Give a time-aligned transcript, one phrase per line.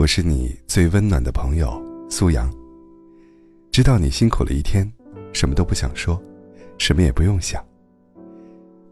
[0.00, 2.50] 我是你最温暖的朋友苏阳。
[3.70, 4.90] 知道你辛苦了一天，
[5.30, 6.18] 什么都不想说，
[6.78, 7.62] 什么也不用想。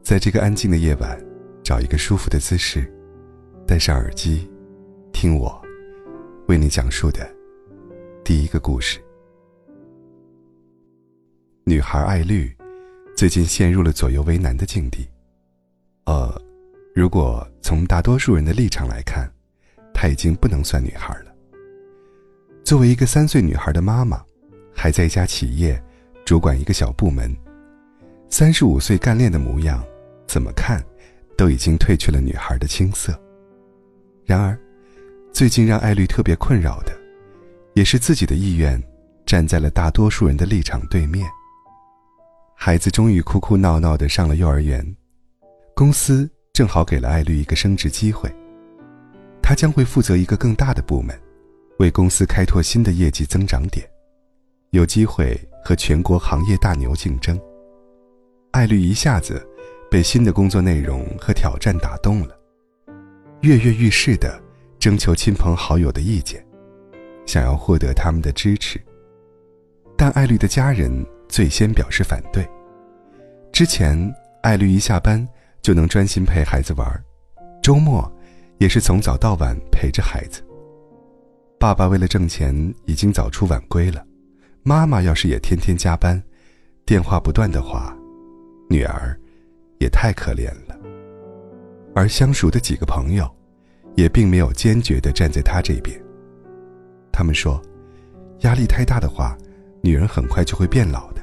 [0.03, 1.19] 在这个安静的夜晚，
[1.65, 2.93] 找一个舒服的姿势，
[3.67, 4.51] 戴上耳机，
[5.11, 5.59] 听我
[6.47, 7.27] 为你讲述的
[8.23, 9.01] 第一个故事。
[11.65, 12.55] 女孩艾绿
[13.17, 15.09] 最近陷入了左右为难的境地。
[16.05, 16.39] 呃，
[16.95, 19.27] 如果从大多数人的立场来看。
[20.01, 21.35] 她已经不能算女孩了。
[22.63, 24.25] 作为一个三岁女孩的妈妈，
[24.73, 25.83] 还在一家企业
[26.25, 27.37] 主管一个小部门，
[28.31, 29.85] 三十五岁干练的模样，
[30.25, 30.81] 怎么看
[31.37, 33.13] 都已经褪去了女孩的青涩。
[34.25, 34.57] 然而，
[35.33, 36.97] 最近让艾绿特别困扰的，
[37.75, 38.81] 也是自己的意愿
[39.27, 41.29] 站在了大多数人的立场对面。
[42.55, 44.97] 孩子终于哭哭闹闹的上了幼儿园，
[45.75, 48.33] 公司正好给了艾绿一个升职机会。
[49.49, 51.19] 他将会负责一个更大的部门，
[51.79, 53.89] 为公司开拓新的业绩增长点，
[54.73, 57.41] 有机会和全国行业大牛竞争。
[58.51, 59.43] 艾绿一下子
[59.91, 62.39] 被新的工作内容和挑战打动了，
[63.41, 64.39] 跃跃欲试的
[64.79, 66.47] 征求亲朋好友的意见，
[67.25, 68.79] 想要获得他们的支持。
[69.97, 70.93] 但艾绿的家人
[71.27, 72.47] 最先表示反对。
[73.51, 75.27] 之前，艾绿一下班
[75.63, 77.03] 就能专心陪孩子玩，
[77.63, 78.13] 周末。
[78.59, 80.43] 也是从早到晚陪着孩子。
[81.59, 82.55] 爸爸为了挣钱
[82.87, 84.05] 已经早出晚归了，
[84.63, 86.23] 妈妈要是也天天加班，
[86.85, 87.97] 电话不断的话，
[88.69, 89.19] 女儿
[89.79, 90.77] 也太可怜了。
[91.95, 93.29] 而相熟的几个朋友，
[93.97, 96.01] 也并没有坚决的站在他这边。
[97.11, 97.61] 他们说，
[98.41, 99.37] 压力太大的话，
[99.83, 101.21] 女人很快就会变老的。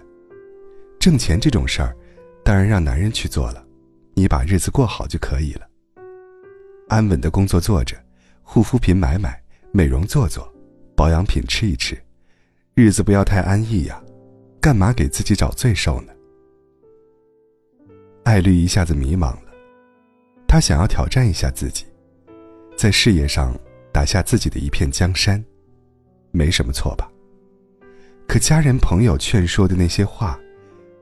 [1.00, 1.95] 挣钱这种事儿，
[2.44, 3.66] 当然让男人去做了，
[4.16, 5.66] 你把日子过好就可以了。
[6.88, 7.97] 安稳的工作做着，
[8.44, 9.41] 护肤品买买，
[9.72, 10.47] 美容做做，
[10.95, 11.97] 保养品吃一吃，
[12.75, 14.01] 日子不要太安逸呀，
[14.62, 16.13] 干嘛给自己找罪受呢？
[18.24, 19.51] 艾绿一下子迷茫了，
[20.47, 21.85] 她想要挑战一下自己，
[22.78, 23.57] 在事业上
[23.91, 25.44] 打下自己的一片江山，
[26.31, 27.09] 没什么错吧？
[28.28, 30.40] 可家人朋友劝说的那些话，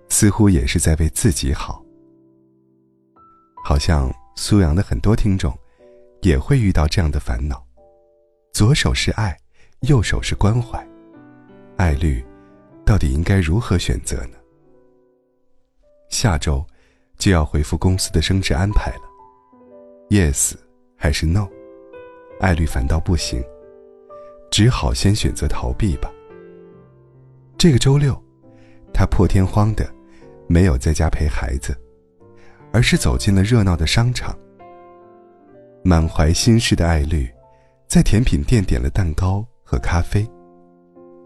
[0.07, 1.83] 似乎也是在为自己好，
[3.65, 5.53] 好像苏阳的很多听众。
[6.23, 7.61] 也会遇到这样的烦恼，
[8.53, 9.37] 左手是爱，
[9.81, 10.81] 右手是关怀，
[11.75, 12.23] 爱绿，
[12.85, 14.37] 到底应该如何选择呢？
[16.07, 16.65] 下周
[17.17, 19.01] 就要回复公司的升职安排了
[20.11, 20.53] ，yes
[20.95, 21.45] 还是 no？
[22.39, 23.43] 爱绿反倒不行，
[24.49, 26.09] 只好先选择逃避吧。
[27.57, 28.17] 这个周六，
[28.93, 29.85] 他破天荒的
[30.47, 31.77] 没有在家陪孩子，
[32.71, 34.33] 而是走进了热闹的商场。
[35.85, 37.29] 满怀心事的艾绿，
[37.89, 40.25] 在甜品店点了蛋糕和咖啡，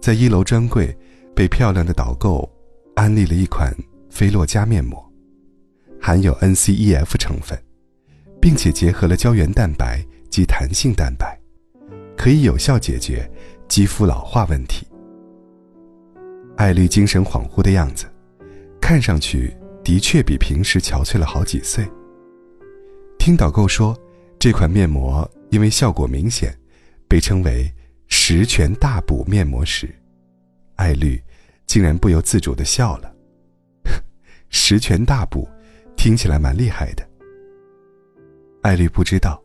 [0.01, 0.95] 在一楼专柜
[1.35, 2.51] 被漂亮的导购
[2.95, 3.71] 安利了一款
[4.09, 4.99] 菲洛嘉面膜，
[6.01, 7.55] 含有 NCEF 成分，
[8.41, 11.39] 并且结合了胶原蛋白及弹性蛋白，
[12.17, 13.29] 可以有效解决
[13.67, 14.87] 肌肤老化问题。
[16.55, 18.07] 艾绿精神恍惚的样子，
[18.81, 21.87] 看上去的确比平时憔悴了好几岁。
[23.19, 23.95] 听导购说。
[24.39, 26.55] 这款面膜因为效果明显，
[27.07, 27.73] 被称为
[28.07, 29.89] “十全大补面膜”时，
[30.75, 31.21] 艾绿
[31.65, 33.11] 竟然不由自主的笑了。
[34.49, 35.49] 十全大补，
[35.95, 37.03] 听起来蛮厉害的。
[38.61, 39.41] 艾绿不知道，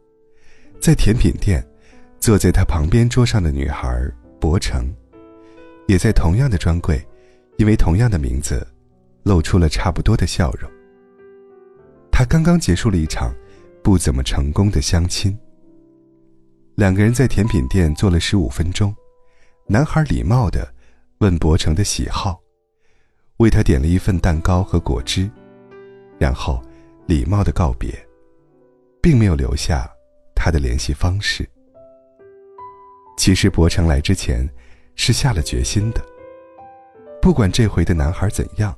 [0.79, 1.67] 在甜品店，
[2.21, 3.89] 坐在他旁边桌上的女孩
[4.39, 4.95] 博成，
[5.89, 7.03] 也在同样的专柜，
[7.57, 8.65] 因为同样的名字，
[9.23, 10.71] 露出了差不多的笑容。
[12.11, 13.35] 他刚刚结束了一场。
[13.83, 15.37] 不怎么成功的相亲。
[16.77, 18.95] 两个人在甜品店坐了十五分钟，
[19.67, 20.73] 男孩礼貌的
[21.19, 22.41] 问博成的喜好，
[23.39, 25.31] 为他点了一份蛋糕和果汁，
[26.19, 26.63] 然后
[27.07, 27.93] 礼貌的告别，
[29.03, 29.91] 并没有留下
[30.35, 31.49] 他的联系方式。
[33.19, 34.49] 其实博成来之前
[34.95, 36.03] 是下了决心的，
[37.21, 38.75] 不管这回的男孩怎样，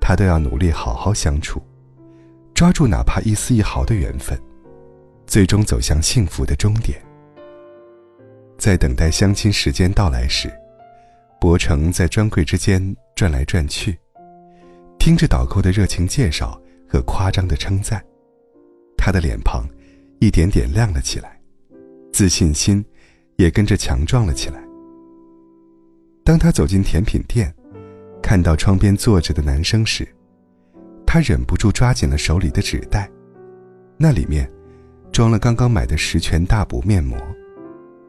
[0.00, 1.62] 他都要努力好好相处。
[2.58, 4.36] 抓住哪怕一丝一毫的缘分，
[5.28, 7.00] 最终走向幸福的终点。
[8.58, 10.50] 在等待相亲时间到来时，
[11.40, 12.82] 博成在专柜之间
[13.14, 13.96] 转来转去，
[14.98, 18.04] 听着导购的热情介绍和夸张的称赞，
[18.96, 19.64] 他的脸庞
[20.18, 21.40] 一点点亮了起来，
[22.12, 22.84] 自信心
[23.36, 24.60] 也跟着强壮了起来。
[26.24, 27.54] 当他走进甜品店，
[28.20, 30.04] 看到窗边坐着的男生时，
[31.10, 33.10] 他忍不住抓紧了手里的纸袋，
[33.96, 34.46] 那里面
[35.10, 37.18] 装了刚刚买的十全大补面膜，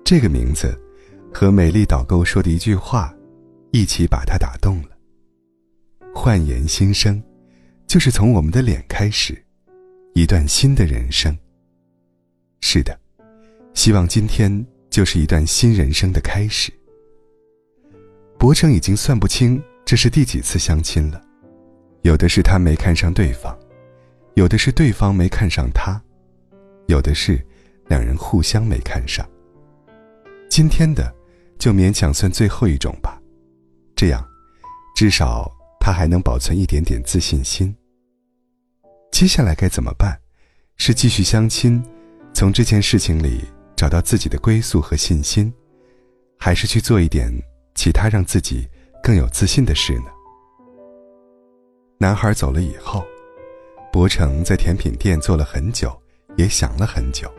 [0.04, 0.78] 这个名字，
[1.34, 3.16] 和美丽导购说的一句话，
[3.72, 4.90] 一起把他打动了。
[6.14, 7.24] 焕颜新生，
[7.88, 9.42] 就是从我们的脸开始，
[10.14, 11.34] 一段新的人生。
[12.60, 13.00] 是的，
[13.74, 16.70] 希望今天就是一段新人生的开始。
[18.38, 21.24] 博成已经算不清这是第几次相亲了，
[22.02, 23.58] 有的是他没看上对方，
[24.36, 26.02] 有的是对方没看上他，
[26.88, 27.46] 有的是
[27.88, 29.28] 两人互相没看上。
[30.50, 31.14] 今天的，
[31.58, 33.22] 就勉强算最后一种吧，
[33.96, 34.26] 这样，
[34.96, 37.76] 至少他还能保存一点点自信心。
[39.12, 40.18] 接下来该怎么办？
[40.78, 41.84] 是继续相亲，
[42.34, 43.44] 从这件事情里
[43.76, 45.54] 找到自己的归宿和信心，
[46.38, 47.30] 还是去做一点
[47.76, 48.66] 其他让自己
[49.04, 50.06] 更有自信的事呢？
[52.02, 53.06] 男孩走了以后，
[53.92, 55.92] 博成在甜品店坐了很久，
[56.38, 57.30] 也想了很久。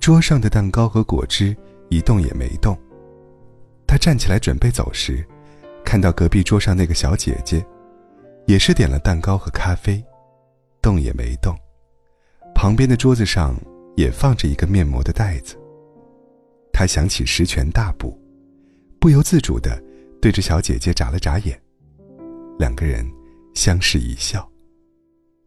[0.00, 1.56] 桌上的蛋糕和果汁。
[1.92, 2.74] 一动也没动。
[3.86, 5.22] 他站起来准备走时，
[5.84, 7.62] 看到隔壁桌上那个小姐姐，
[8.46, 10.02] 也是点了蛋糕和咖啡，
[10.80, 11.54] 动也没动。
[12.54, 13.54] 旁边的桌子上
[13.94, 15.54] 也放着一个面膜的袋子。
[16.72, 18.18] 他想起十全大补，
[18.98, 19.78] 不由自主的
[20.18, 21.60] 对着小姐姐眨了眨眼。
[22.58, 23.06] 两个人
[23.54, 24.48] 相视一笑，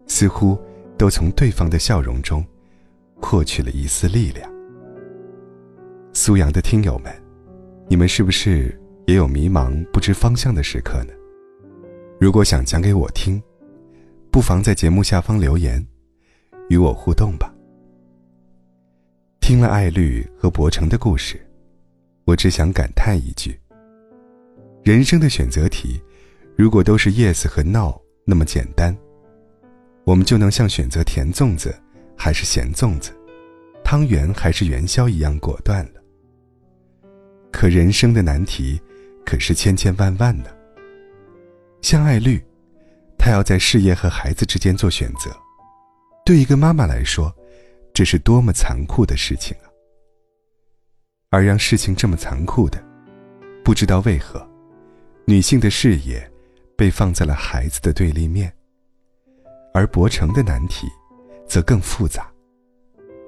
[0.07, 0.57] 似乎
[0.97, 2.45] 都从对方的笑容中
[3.21, 4.49] 获取了一丝力量。
[6.13, 7.13] 苏阳的听友们，
[7.89, 11.13] 你们是不是也有迷茫不知方向的时刻呢？
[12.19, 13.41] 如果想讲给我听，
[14.31, 15.85] 不妨在节目下方留言，
[16.69, 17.53] 与我互动吧。
[19.41, 21.39] 听了艾绿和博成的故事，
[22.23, 23.59] 我只想感叹一句：
[24.83, 26.01] 人生的选择题，
[26.57, 27.93] 如果都是 yes 和 no
[28.25, 28.95] 那么简单，
[30.05, 31.77] 我们就能像选择甜粽子
[32.17, 33.11] 还是咸粽子、
[33.83, 36.01] 汤圆还是元宵一样果断了。
[37.51, 38.81] 可人生的难题，
[39.25, 40.49] 可是千千万万呢。
[41.81, 42.41] 像爱绿，
[43.17, 45.29] 她要在事业和孩子之间做选择，
[46.25, 47.33] 对一个妈妈来说，
[47.93, 49.67] 这是多么残酷的事情啊！
[51.31, 52.81] 而让事情这么残酷的，
[53.63, 54.45] 不知道为何，
[55.25, 56.31] 女性的事业
[56.75, 58.51] 被放在了孩子的对立面，
[59.74, 60.88] 而博成的难题，
[61.48, 62.30] 则更复杂，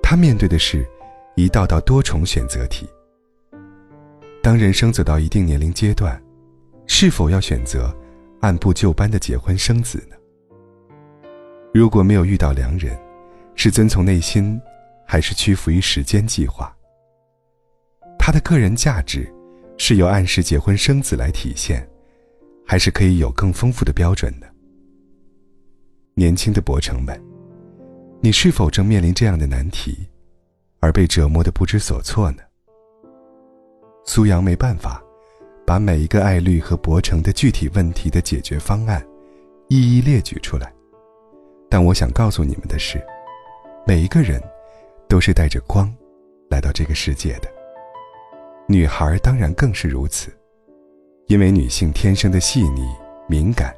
[0.04, 0.86] 他面对的是
[1.36, 2.88] 一道道多重选择题。
[4.44, 6.22] 当人生走到一定年龄阶段，
[6.86, 7.94] 是否要选择
[8.42, 10.16] 按部就班的结婚生子呢？
[11.74, 12.98] 如果没有遇到良人，
[13.56, 14.60] 是遵从内心，
[15.06, 16.74] 还是屈服于时间计划？
[18.18, 19.32] 他的个人价值
[19.78, 21.88] 是由按时结婚生子来体现，
[22.68, 24.48] 还是可以有更丰富的标准呢？
[26.16, 27.18] 年轻的博成们，
[28.22, 30.06] 你是否正面临这样的难题，
[30.82, 32.40] 而被折磨的不知所措呢？
[34.06, 35.02] 苏阳没办法，
[35.66, 39.02] 把每一个爱绿和博成的具体问题的解决方案，
[39.70, 40.70] 一一列举出来。
[41.70, 43.02] 但我想告诉你们的是，
[43.86, 44.44] 每一个人，
[45.08, 45.90] 都是带着光，
[46.50, 47.50] 来到这个世界的。
[48.68, 50.37] 女孩当然更是如此，
[51.28, 52.88] 因为女性天生的细腻、
[53.28, 53.76] 敏感，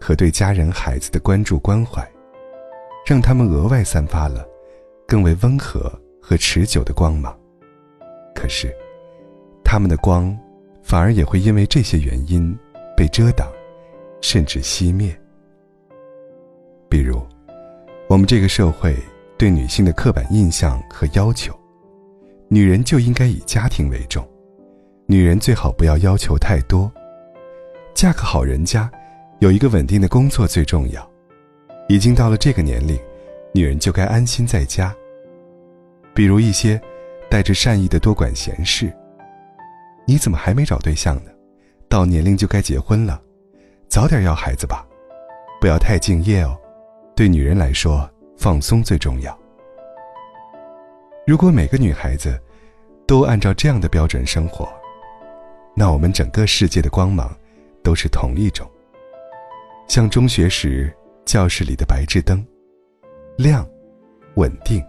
[0.00, 2.06] 和对家人孩子的关注关怀，
[3.06, 4.46] 让她们额外散发了，
[5.06, 7.38] 更为温和和持久的光芒。
[8.34, 8.74] 可是。
[9.70, 10.34] 他们的光，
[10.82, 12.58] 反而也会因为这些原因
[12.96, 13.46] 被遮挡，
[14.22, 15.14] 甚至熄灭。
[16.88, 17.20] 比如，
[18.08, 18.96] 我们这个社会
[19.36, 21.54] 对女性的刻板印象和要求：
[22.48, 24.26] 女人就应该以家庭为重，
[25.10, 26.92] 女人最好不要要求太多，
[27.94, 28.90] 嫁个好人家，
[29.38, 31.10] 有一个稳定的工作最重要。
[31.88, 33.00] 已经到了这个年龄，
[33.54, 34.94] 女人就该安心在家。
[36.12, 36.78] 比如一些
[37.30, 38.92] 带着善意的多管闲事。
[40.06, 41.30] 你怎么还没找对象呢？
[41.88, 43.18] 到年龄就该结婚了，
[43.88, 44.86] 早点要孩子吧，
[45.58, 46.54] 不要太敬业哦。
[47.16, 49.34] 对女人来说，放松最重要。
[51.26, 52.38] 如果每个女孩子
[53.06, 54.68] 都按照这样的标准生活，
[55.78, 57.32] 那我们整个世界的光芒
[57.84, 58.68] 都是同一种，
[59.86, 60.92] 像中学时
[61.24, 62.44] 教室里的白炽灯，
[63.36, 63.64] 亮、
[64.34, 64.84] 稳定，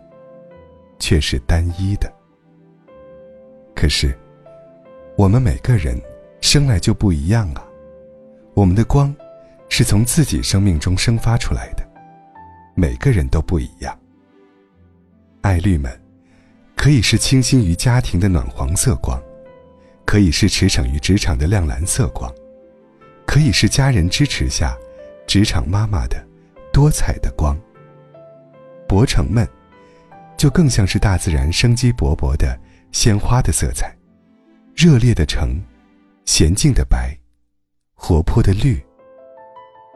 [0.98, 2.12] 却是单一的。
[3.76, 4.18] 可是。
[5.16, 6.02] 我们每个人
[6.40, 7.62] 生来就不一样啊，
[8.54, 9.14] 我们的光
[9.68, 11.86] 是从自己生命中生发出来的，
[12.74, 14.00] 每个人都不一样。
[15.42, 15.92] 爱绿们，
[16.74, 19.22] 可以是倾心于家庭的暖黄色光，
[20.10, 22.34] 可以是驰骋于职场的亮蓝色光，
[23.28, 24.76] 可以是家人支持下
[25.28, 26.28] 职场妈妈的
[26.74, 27.56] 多彩的光。
[28.88, 29.48] 博成们，
[30.36, 32.60] 就更像是大自然生机勃勃的
[32.92, 33.96] 鲜花的色彩，
[34.76, 35.62] 热烈的橙，
[36.26, 37.16] 娴静的白，
[37.94, 38.84] 活泼的绿，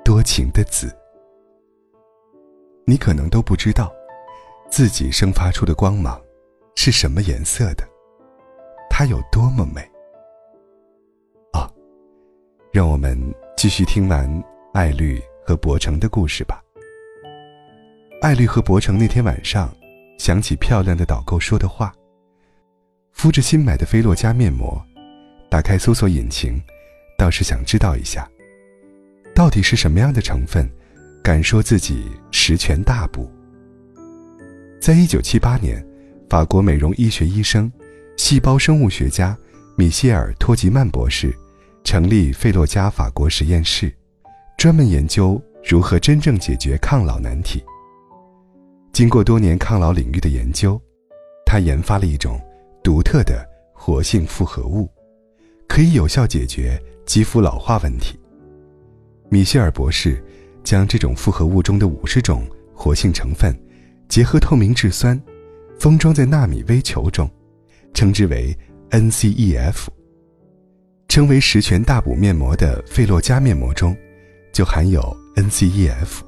[0.06, 0.96] 多情的紫。
[2.86, 3.92] 你可能都不知道，
[4.70, 6.22] 自己生发出的光芒
[6.76, 7.84] 是什么颜色的，
[8.92, 9.92] 它有多么美。
[12.74, 13.16] 让我们
[13.56, 16.60] 继续听完艾绿和伯成的故事吧。
[18.20, 19.72] 艾绿和伯成那天晚上，
[20.18, 21.94] 想起漂亮的导购说的话。
[23.12, 24.84] 敷着新买的菲洛嘉面膜，
[25.52, 26.60] 打开搜索引擎，
[27.16, 28.28] 倒是想知道一下，
[29.36, 30.68] 到底是什么样的成分，
[31.24, 33.32] 敢说自己十全大补？
[34.82, 35.86] 在一九七八年，
[36.28, 37.72] 法国美容医学医生、
[38.18, 39.38] 细胞生物学家
[39.76, 41.32] 米歇尔·托吉曼博士
[41.84, 43.94] 成立费洛嘉法国实验室，
[44.58, 47.64] 专门研究如何真正解决抗老难题。
[48.92, 50.80] 经过多年抗老领域的研究，
[51.46, 52.40] 他研发了一种。
[52.84, 54.92] 独特的活性复合物，
[55.70, 58.20] 可以有效解决肌肤老化问题。
[59.30, 60.22] 米歇尔博士
[60.66, 63.58] 将这种复合物中的五十种活性成分，
[64.10, 65.18] 结合透明质酸，
[65.80, 67.30] 封装在纳米微球中，
[67.94, 68.54] 称之为
[68.90, 69.88] NCEF。
[71.14, 73.96] 称为十全大补面膜的费洛嘉面膜中，
[74.52, 76.22] 就含有 NCEF。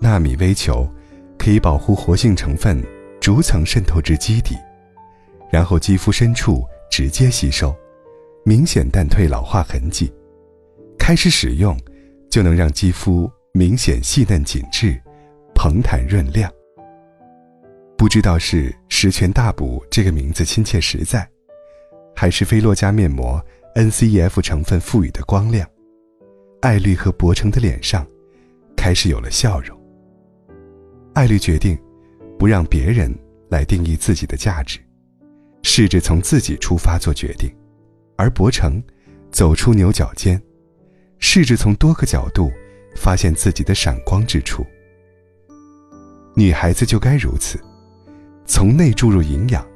[0.00, 0.88] 纳米微球
[1.36, 2.80] 可以保护活性成分
[3.20, 4.54] 逐层渗透至基底。
[5.50, 7.74] 然后肌肤深处直接吸收，
[8.44, 10.12] 明显淡退老化痕迹。
[10.96, 11.76] 开始使用，
[12.30, 14.96] 就能让肌肤明显细嫩紧致、
[15.56, 16.48] 蓬弹润亮。
[17.98, 21.28] 不知道是“十全大补”这个名字亲切实在，
[22.14, 23.44] 还是菲洛嘉面膜
[23.74, 25.68] NCEF 成分赋予的光亮，
[26.60, 28.06] 艾绿和博成的脸上
[28.76, 29.76] 开始有了笑容。
[31.12, 31.76] 艾绿决定，
[32.38, 33.12] 不让别人
[33.48, 34.78] 来定义自己的价值。
[35.64, 37.50] 试着从自己出发做决定，
[38.16, 38.80] 而博成
[39.32, 40.40] 走出牛角尖，
[41.18, 42.52] 试着从多个角度
[42.94, 44.64] 发现自己的闪光之处。
[46.36, 47.58] 女孩子就该如此，
[48.46, 49.66] 从内注入营养，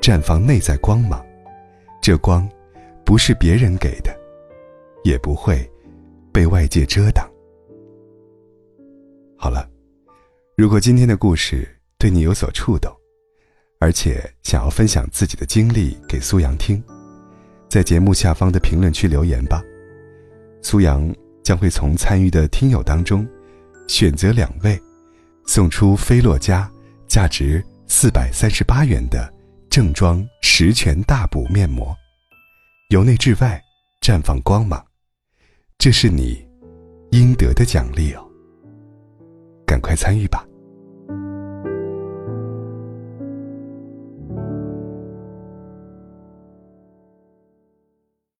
[0.00, 1.22] 绽放内在光芒。
[2.00, 2.48] 这光
[3.08, 4.14] 不是别人给的，
[5.02, 5.66] 也不会
[6.30, 7.26] 被外界遮挡。
[9.34, 9.66] 好了，
[10.58, 12.94] 如果今天的故事对你有所触动。
[13.80, 16.84] 而且想要分享自己的经历给苏阳听，
[17.66, 19.62] 在节目下方的评论区留言吧。
[20.60, 21.10] 苏阳
[21.42, 23.26] 将会从参与的听友当中
[23.86, 24.78] 选择两位，
[25.46, 26.70] 送出菲洛嘉
[27.06, 29.32] 价值四百三十八元的
[29.70, 31.96] 正装十全大补面膜，
[32.88, 33.62] 由内至外
[34.00, 34.82] 绽放光芒，
[35.76, 36.48] 这是你
[37.10, 38.26] 应得的奖励哦。
[39.66, 40.47] 赶快参与吧！